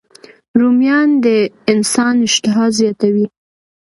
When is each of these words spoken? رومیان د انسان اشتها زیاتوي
رومیان 0.59 1.09
د 1.25 1.25
انسان 1.71 2.15
اشتها 2.27 2.63
زیاتوي 2.77 3.25